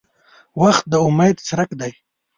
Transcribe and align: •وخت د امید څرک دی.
•وخت 0.61 0.83
د 0.91 0.93
امید 1.07 1.35
څرک 1.47 1.69
دی. 1.79 1.91